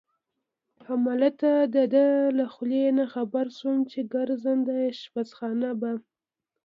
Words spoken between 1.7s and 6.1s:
د ده له خولې نه خبر شوم چې ګرځنده اشپزخانه به.